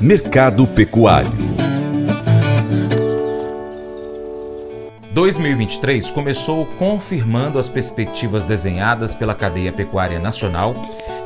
Mercado 0.00 0.66
Pecuário 0.66 1.30
2023 5.12 6.10
começou 6.10 6.64
confirmando 6.78 7.58
as 7.58 7.68
perspectivas 7.68 8.44
desenhadas 8.44 9.14
pela 9.14 9.34
cadeia 9.34 9.72
pecuária 9.72 10.18
nacional 10.18 10.74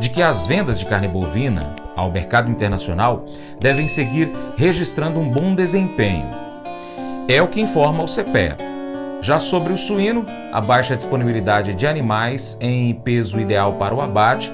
de 0.00 0.10
que 0.10 0.22
as 0.22 0.46
vendas 0.46 0.78
de 0.78 0.86
carne 0.86 1.06
bovina 1.06 1.76
ao 1.94 2.10
mercado 2.10 2.50
internacional 2.50 3.26
devem 3.60 3.86
seguir 3.86 4.32
registrando 4.56 5.20
um 5.20 5.30
bom 5.30 5.54
desempenho. 5.54 6.28
É 7.28 7.40
o 7.40 7.48
que 7.48 7.60
informa 7.60 8.02
o 8.02 8.06
CPEA. 8.06 8.56
Já 9.22 9.38
sobre 9.38 9.72
o 9.72 9.76
suíno, 9.76 10.26
a 10.52 10.60
baixa 10.60 10.96
disponibilidade 10.96 11.74
de 11.74 11.86
animais 11.86 12.58
em 12.60 12.92
peso 12.94 13.38
ideal 13.38 13.74
para 13.74 13.94
o 13.94 14.00
abate 14.00 14.52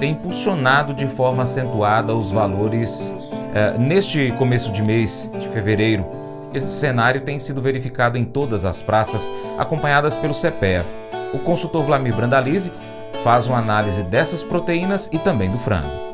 tem 0.00 0.12
impulsionado 0.12 0.94
de 0.94 1.06
forma 1.06 1.42
acentuada 1.42 2.16
os 2.16 2.30
valores 2.30 3.14
eh, 3.54 3.76
neste 3.78 4.32
começo 4.32 4.72
de 4.72 4.82
mês 4.82 5.30
de 5.38 5.46
fevereiro. 5.48 6.06
Esse 6.54 6.66
cenário 6.66 7.20
tem 7.20 7.38
sido 7.38 7.60
verificado 7.60 8.16
em 8.16 8.24
todas 8.24 8.64
as 8.64 8.80
praças 8.80 9.30
acompanhadas 9.58 10.16
pelo 10.16 10.34
CPEA. 10.34 10.84
O 11.34 11.38
consultor 11.38 11.84
Vlamir 11.84 12.16
Brandalize 12.16 12.72
faz 13.22 13.46
uma 13.46 13.58
análise 13.58 14.02
dessas 14.02 14.42
proteínas 14.42 15.08
e 15.12 15.18
também 15.18 15.50
do 15.50 15.58
frango. 15.58 16.09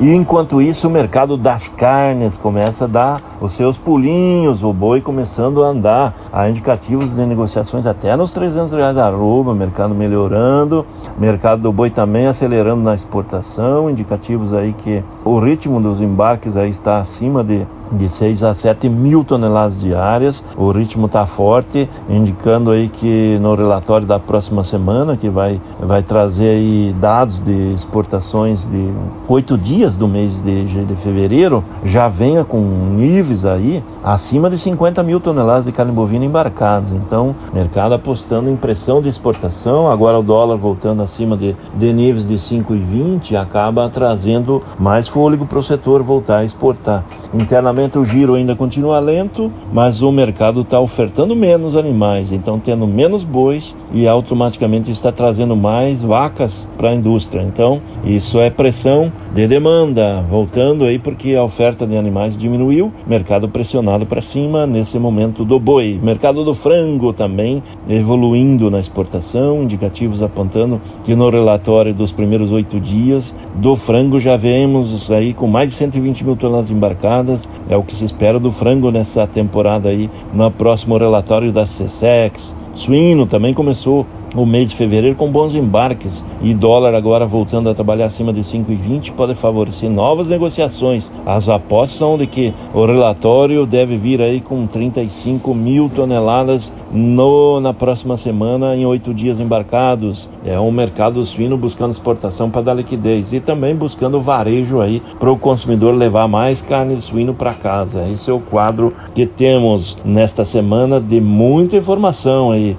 E 0.00 0.14
enquanto 0.14 0.62
isso, 0.62 0.86
o 0.86 0.90
mercado 0.90 1.36
das 1.36 1.68
carnes 1.68 2.36
começa 2.36 2.84
a 2.84 2.86
dar 2.86 3.20
os 3.40 3.52
seus 3.52 3.76
pulinhos, 3.76 4.62
o 4.62 4.72
boi 4.72 5.00
começando 5.00 5.64
a 5.64 5.66
andar. 5.66 6.14
Há 6.32 6.48
indicativos 6.48 7.12
de 7.12 7.20
negociações 7.26 7.84
até 7.84 8.14
nos 8.14 8.30
300 8.30 8.72
reais 8.74 8.96
arroba, 8.96 9.56
mercado 9.56 9.96
melhorando, 9.96 10.86
mercado 11.18 11.62
do 11.62 11.72
boi 11.72 11.90
também 11.90 12.28
acelerando 12.28 12.80
na 12.80 12.94
exportação, 12.94 13.90
indicativos 13.90 14.54
aí 14.54 14.72
que 14.72 15.02
o 15.24 15.40
ritmo 15.40 15.80
dos 15.80 16.00
embarques 16.00 16.56
aí 16.56 16.70
está 16.70 16.98
acima 16.98 17.42
de 17.42 17.66
de 17.92 18.08
6 18.08 18.42
a 18.42 18.54
7 18.54 18.88
mil 18.88 19.24
toneladas 19.24 19.80
diárias. 19.80 20.44
O 20.56 20.70
ritmo 20.70 21.06
está 21.06 21.26
forte, 21.26 21.88
indicando 22.08 22.70
aí 22.70 22.88
que 22.88 23.38
no 23.40 23.54
relatório 23.54 24.06
da 24.06 24.18
próxima 24.18 24.64
semana, 24.64 25.16
que 25.16 25.28
vai, 25.28 25.60
vai 25.80 26.02
trazer 26.02 26.50
aí 26.50 26.94
dados 27.00 27.42
de 27.42 27.72
exportações 27.72 28.64
de 28.64 28.88
oito 29.28 29.56
dias 29.56 29.96
do 29.96 30.08
mês 30.08 30.40
de, 30.40 30.64
de 30.64 30.96
fevereiro, 30.96 31.64
já 31.84 32.08
venha 32.08 32.44
com 32.44 32.60
níveis 32.60 33.44
aí 33.44 33.82
acima 34.02 34.50
de 34.50 34.58
50 34.58 35.02
mil 35.02 35.20
toneladas 35.20 35.66
de 35.66 35.72
carne 35.72 35.92
bovina 35.92 36.24
embarcadas. 36.24 36.90
Então, 36.90 37.34
mercado 37.52 37.94
apostando 37.94 38.50
em 38.50 38.56
pressão 38.56 39.00
de 39.00 39.08
exportação, 39.08 39.90
agora 39.90 40.18
o 40.18 40.22
dólar 40.22 40.56
voltando 40.56 41.02
acima 41.02 41.36
de, 41.36 41.54
de 41.74 41.92
níveis 41.92 42.26
de 42.26 42.34
5,20 42.34 43.40
acaba 43.40 43.88
trazendo 43.88 44.62
mais 44.78 45.08
fôlego 45.08 45.46
para 45.46 45.58
o 45.58 45.62
setor 45.62 46.02
voltar 46.02 46.38
a 46.38 46.44
exportar. 46.44 47.04
Internamente 47.32 47.77
o 47.98 48.04
giro 48.04 48.34
ainda 48.34 48.56
continua 48.56 48.98
lento, 48.98 49.52
mas 49.72 50.02
o 50.02 50.10
mercado 50.10 50.62
está 50.62 50.80
ofertando 50.80 51.36
menos 51.36 51.76
animais, 51.76 52.32
então 52.32 52.58
tendo 52.58 52.86
menos 52.86 53.24
bois 53.24 53.76
e 53.92 54.08
automaticamente 54.08 54.90
está 54.90 55.12
trazendo 55.12 55.54
mais 55.54 56.02
vacas 56.02 56.68
para 56.76 56.90
a 56.90 56.94
indústria. 56.94 57.42
Então, 57.42 57.80
isso 58.04 58.40
é 58.40 58.50
pressão 58.50 59.12
de 59.34 59.46
demanda, 59.46 60.24
voltando 60.28 60.84
aí 60.84 60.98
porque 60.98 61.34
a 61.34 61.42
oferta 61.42 61.86
de 61.86 61.96
animais 61.96 62.36
diminuiu, 62.36 62.92
mercado 63.06 63.48
pressionado 63.48 64.06
para 64.06 64.20
cima 64.20 64.66
nesse 64.66 64.98
momento 64.98 65.44
do 65.44 65.60
boi. 65.60 66.00
Mercado 66.02 66.44
do 66.44 66.54
frango 66.54 67.12
também 67.12 67.62
evoluindo 67.88 68.70
na 68.70 68.80
exportação, 68.80 69.62
indicativos 69.62 70.22
apontando 70.22 70.80
que 71.04 71.14
no 71.14 71.28
relatório 71.28 71.92
dos 71.92 72.10
primeiros 72.10 72.50
oito 72.50 72.80
dias 72.80 73.34
do 73.56 73.76
frango 73.76 74.18
já 74.18 74.36
vemos 74.36 75.10
aí 75.10 75.34
com 75.34 75.46
mais 75.46 75.70
de 75.70 75.76
120 75.76 76.24
mil 76.24 76.36
toneladas 76.36 76.70
embarcadas, 76.70 77.48
é 77.68 77.76
o 77.76 77.82
que 77.82 77.94
se 77.94 78.04
espera 78.04 78.38
do 78.40 78.50
frango 78.50 78.90
nessa 78.90 79.26
temporada 79.26 79.88
aí, 79.88 80.10
no 80.32 80.50
próximo 80.50 80.96
relatório 80.96 81.52
da 81.52 81.62
CSEX. 81.62 82.54
Suíno 82.74 83.26
também 83.26 83.52
começou 83.52 84.06
o 84.34 84.44
mês 84.44 84.70
de 84.70 84.76
fevereiro 84.76 85.16
com 85.16 85.30
bons 85.30 85.54
embarques 85.54 86.24
e 86.42 86.54
dólar 86.54 86.94
agora 86.94 87.26
voltando 87.26 87.68
a 87.68 87.74
trabalhar 87.74 88.06
acima 88.06 88.32
de 88.32 88.40
5,20 88.40 89.12
pode 89.12 89.34
favorecer 89.34 89.90
novas 89.90 90.28
negociações. 90.28 91.10
As 91.26 91.48
apostas 91.48 91.98
são 91.98 92.18
de 92.18 92.26
que 92.26 92.52
o 92.74 92.84
relatório 92.84 93.66
deve 93.66 93.96
vir 93.96 94.20
aí 94.20 94.40
com 94.40 94.66
35 94.66 95.54
mil 95.54 95.88
toneladas 95.88 96.72
no, 96.92 97.60
na 97.60 97.72
próxima 97.72 98.16
semana 98.16 98.76
em 98.76 98.86
oito 98.86 99.12
dias 99.12 99.40
embarcados. 99.40 100.30
É 100.44 100.58
um 100.58 100.70
mercado 100.70 101.24
suíno 101.24 101.56
buscando 101.56 101.92
exportação 101.92 102.50
para 102.50 102.62
dar 102.62 102.74
liquidez 102.74 103.32
e 103.32 103.40
também 103.40 103.74
buscando 103.74 104.20
varejo 104.20 104.80
aí 104.80 105.02
para 105.18 105.30
o 105.30 105.38
consumidor 105.38 105.94
levar 105.94 106.28
mais 106.28 106.62
carne 106.62 106.96
de 106.96 107.02
suíno 107.02 107.34
para 107.34 107.54
casa. 107.54 108.06
Esse 108.08 108.30
é 108.30 108.32
o 108.32 108.40
quadro 108.40 108.94
que 109.14 109.26
temos 109.26 109.96
nesta 110.04 110.44
semana 110.44 111.00
de 111.00 111.20
muita 111.20 111.76
informação 111.76 112.52
aí. 112.52 112.77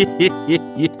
Хе-хе-хе. 0.00 0.90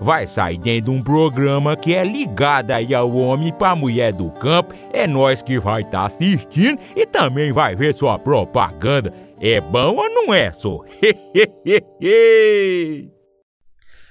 vai 0.00 0.26
sair 0.26 0.58
dentro 0.58 0.90
de 0.92 0.98
um 0.98 1.02
programa 1.02 1.76
que 1.76 1.94
é 1.94 2.04
ligado 2.04 2.70
aí 2.70 2.94
ao 2.94 3.14
homem 3.14 3.52
para 3.52 3.76
mulher 3.76 4.12
do 4.12 4.30
campo. 4.30 4.74
É 4.92 5.06
nós 5.06 5.42
que 5.42 5.58
vai 5.58 5.82
estar 5.82 6.00
tá 6.00 6.06
assistindo 6.06 6.78
e 6.94 7.06
também 7.06 7.52
vai 7.52 7.74
ver 7.74 7.94
sua 7.94 8.18
propaganda. 8.18 9.12
É 9.40 9.60
bom 9.60 9.96
ou 9.96 10.08
não 10.08 10.32
é, 10.32 10.52
só? 10.52 10.82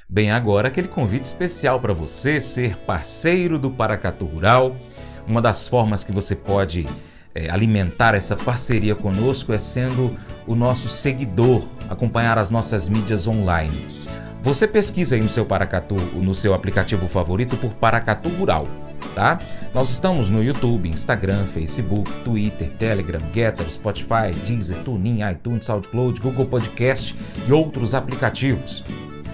Bem, 0.08 0.30
agora 0.32 0.68
aquele 0.68 0.88
convite 0.88 1.24
especial 1.24 1.80
para 1.80 1.92
você 1.94 2.40
ser 2.40 2.78
parceiro 2.78 3.58
do 3.58 3.72
Paracatu 3.72 4.26
Rural. 4.26 4.76
Uma 5.28 5.42
das 5.42 5.68
formas 5.68 6.04
que 6.04 6.12
você 6.12 6.36
pode 6.36 6.86
é, 7.34 7.50
alimentar 7.50 8.14
essa 8.14 8.36
parceria 8.36 8.96
conosco 8.96 9.52
é 9.52 9.58
sendo 9.58 10.16
o 10.46 10.54
nosso 10.54 10.88
seguidor, 10.88 11.68
acompanhar 11.90 12.38
as 12.38 12.52
nossas 12.52 12.88
mídias 12.88 13.28
online. 13.28 13.95
Você 14.46 14.68
pesquisa 14.68 15.16
aí 15.16 15.22
no 15.24 15.28
seu 15.28 15.44
Paracatu, 15.44 15.96
no 15.96 16.36
seu 16.36 16.54
aplicativo 16.54 17.08
favorito 17.08 17.58
por 17.58 17.74
Paracatu 17.74 18.30
Rural, 18.30 18.68
tá? 19.16 19.40
Nós 19.74 19.90
estamos 19.90 20.30
no 20.30 20.44
YouTube, 20.44 20.88
Instagram, 20.88 21.48
Facebook, 21.48 22.12
Twitter, 22.24 22.70
Telegram, 22.74 23.20
Getter, 23.34 23.68
Spotify, 23.68 24.32
Deezer, 24.46 24.84
TuneIn, 24.84 25.28
iTunes, 25.32 25.66
SoundCloud, 25.66 26.22
Google 26.22 26.46
Podcast 26.46 27.18
e 27.48 27.52
outros 27.52 27.96
aplicativos. 27.96 28.84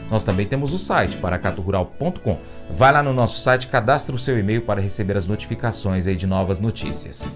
Nós 0.10 0.24
também 0.24 0.48
temos 0.48 0.74
o 0.74 0.80
site 0.80 1.18
paracaturural.com. 1.18 2.40
Vai 2.74 2.94
lá 2.94 3.04
no 3.04 3.12
nosso 3.12 3.42
site, 3.42 3.68
cadastre 3.68 4.16
o 4.16 4.20
seu 4.20 4.40
e-mail 4.40 4.62
para 4.62 4.80
receber 4.80 5.18
as 5.18 5.28
notificações 5.28 6.08
aí 6.08 6.16
de 6.16 6.26
novas 6.26 6.62
notícias. 6.62 7.30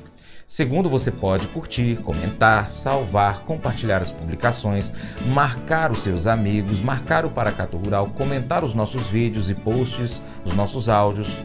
Segundo, 0.48 0.88
você 0.88 1.10
pode 1.10 1.48
curtir, 1.48 1.96
comentar, 2.04 2.70
salvar, 2.70 3.40
compartilhar 3.42 4.04
as 4.04 4.12
publicações, 4.12 4.94
marcar 5.26 5.92
os 5.92 6.04
seus 6.04 6.28
amigos, 6.28 6.82
marcar 6.82 7.26
o 7.26 7.32
Paracato 7.32 7.76
Rural, 7.78 8.10
comentar 8.10 8.64
os 8.64 8.76
nossos 8.76 9.10
vídeos 9.10 9.50
e 9.50 9.56
posts, 9.56 10.22
os 10.46 10.54
nossos 10.54 10.88
áudios. 10.88 11.40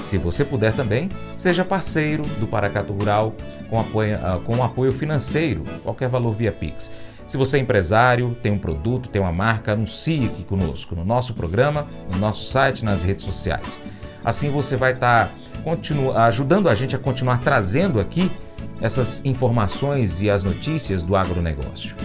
Se 0.00 0.16
você 0.16 0.42
puder 0.42 0.72
também, 0.72 1.10
seja 1.36 1.66
parceiro 1.66 2.22
do 2.40 2.46
Paracato 2.46 2.94
Rural 2.94 3.34
com 3.68 3.78
apoio, 3.78 4.16
ah, 4.16 4.40
com 4.42 4.64
apoio 4.64 4.90
financeiro, 4.90 5.62
qualquer 5.82 6.08
valor 6.08 6.32
via 6.32 6.50
Pix. 6.50 6.90
Se 7.26 7.36
você 7.36 7.58
é 7.58 7.60
empresário, 7.60 8.34
tem 8.42 8.50
um 8.50 8.58
produto, 8.58 9.10
tem 9.10 9.20
uma 9.20 9.30
marca, 9.30 9.72
anuncie 9.72 10.24
aqui 10.24 10.44
conosco 10.44 10.96
no 10.96 11.04
nosso 11.04 11.34
programa, 11.34 11.86
no 12.10 12.18
nosso 12.18 12.46
site, 12.46 12.86
nas 12.86 13.02
redes 13.02 13.26
sociais. 13.26 13.82
Assim 14.24 14.50
você 14.50 14.78
vai 14.78 14.92
estar 14.92 15.28
tá 15.28 15.34
continua, 15.62 16.24
ajudando 16.24 16.68
a 16.68 16.74
gente 16.74 16.94
a 16.94 16.98
continuar 16.98 17.38
trazendo 17.38 18.00
aqui 18.00 18.30
essas 18.80 19.24
informações 19.24 20.22
e 20.22 20.30
as 20.30 20.42
notícias 20.42 21.02
do 21.02 21.14
agronegócio. 21.16 21.96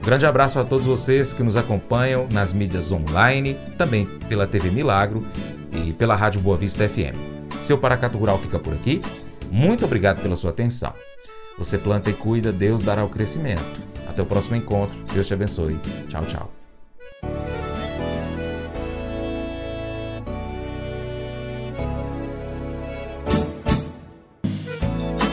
Um 0.00 0.04
grande 0.04 0.26
abraço 0.26 0.58
a 0.58 0.64
todos 0.64 0.86
vocês 0.86 1.32
que 1.32 1.42
nos 1.42 1.56
acompanham 1.56 2.26
nas 2.32 2.52
mídias 2.52 2.90
online, 2.92 3.56
também 3.76 4.06
pela 4.28 4.46
TV 4.46 4.70
Milagro 4.70 5.24
e 5.72 5.92
pela 5.92 6.16
Rádio 6.16 6.40
Boa 6.40 6.56
Vista 6.56 6.88
FM. 6.88 7.16
Seu 7.60 7.76
Paracato 7.76 8.16
Rural 8.16 8.38
fica 8.38 8.58
por 8.58 8.72
aqui. 8.72 9.00
Muito 9.50 9.84
obrigado 9.84 10.22
pela 10.22 10.36
sua 10.36 10.50
atenção. 10.50 10.94
Você 11.58 11.76
planta 11.76 12.08
e 12.08 12.14
cuida, 12.14 12.52
Deus 12.52 12.82
dará 12.82 13.04
o 13.04 13.08
crescimento. 13.08 13.64
Até 14.08 14.22
o 14.22 14.26
próximo 14.26 14.56
encontro. 14.56 14.98
Deus 15.12 15.26
te 15.26 15.34
abençoe. 15.34 15.78
Tchau, 16.08 16.24
tchau. 16.24 16.57